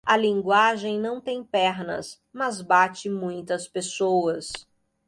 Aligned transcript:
A 0.03 0.17
linguagem 0.17 0.99
não 0.99 1.21
tem 1.21 1.43
pernas, 1.43 2.19
mas 2.33 2.59
bate 2.59 3.07
muitas 3.07 3.67
pessoas. 3.67 4.51